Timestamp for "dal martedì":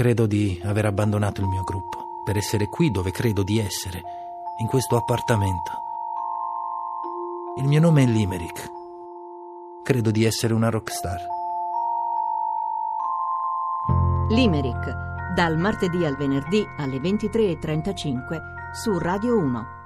15.34-16.02